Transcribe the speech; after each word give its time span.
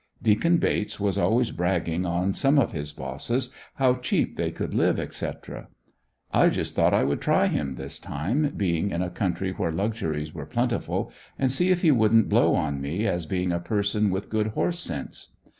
Deacon 0.23 0.57
Bates 0.57 0.99
was 0.99 1.15
always 1.19 1.51
bragging 1.51 2.07
on 2.07 2.33
some 2.33 2.57
of 2.57 2.71
his 2.71 2.91
bosses, 2.91 3.53
how 3.75 3.93
cheap 3.93 4.35
they 4.35 4.49
could 4.49 4.73
live, 4.73 4.99
etc. 4.99 5.67
I 6.31 6.49
just 6.49 6.73
thought 6.75 6.91
I 6.91 7.03
would 7.03 7.21
try 7.21 7.45
him 7.45 7.75
this 7.75 7.99
time, 7.99 8.51
being 8.57 8.89
in 8.89 9.03
a 9.03 9.11
country 9.11 9.51
where 9.51 9.71
luxuries 9.71 10.33
were 10.33 10.47
plentiful, 10.47 11.11
and 11.37 11.51
see 11.51 11.69
if 11.69 11.83
he 11.83 11.91
wouldn't 11.91 12.29
blow 12.29 12.55
on 12.55 12.81
me 12.81 13.05
as 13.05 13.27
being 13.27 13.51
a 13.51 13.59
person 13.59 14.09
with 14.09 14.31
good 14.31 14.47
horse 14.47 14.79
sense. 14.79 15.35